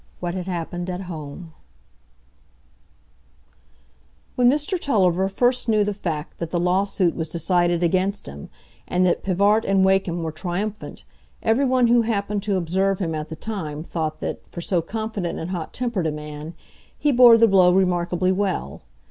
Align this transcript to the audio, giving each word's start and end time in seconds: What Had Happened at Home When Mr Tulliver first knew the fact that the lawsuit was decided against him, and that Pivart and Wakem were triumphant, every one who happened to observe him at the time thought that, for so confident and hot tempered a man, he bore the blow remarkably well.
What 0.19 0.33
Had 0.33 0.47
Happened 0.47 0.89
at 0.89 1.01
Home 1.01 1.53
When 4.33 4.49
Mr 4.49 4.79
Tulliver 4.79 5.29
first 5.29 5.69
knew 5.69 5.83
the 5.83 5.93
fact 5.93 6.39
that 6.39 6.49
the 6.49 6.59
lawsuit 6.59 7.15
was 7.15 7.29
decided 7.29 7.83
against 7.83 8.25
him, 8.25 8.49
and 8.87 9.05
that 9.05 9.21
Pivart 9.23 9.63
and 9.63 9.85
Wakem 9.85 10.23
were 10.23 10.31
triumphant, 10.31 11.03
every 11.43 11.65
one 11.65 11.85
who 11.85 12.01
happened 12.01 12.41
to 12.41 12.57
observe 12.57 12.97
him 12.97 13.13
at 13.13 13.29
the 13.29 13.35
time 13.35 13.83
thought 13.83 14.21
that, 14.21 14.49
for 14.49 14.59
so 14.59 14.81
confident 14.81 15.37
and 15.37 15.51
hot 15.51 15.71
tempered 15.71 16.07
a 16.07 16.11
man, 16.11 16.55
he 16.97 17.11
bore 17.11 17.37
the 17.37 17.47
blow 17.47 17.71
remarkably 17.71 18.31
well. 18.31 18.81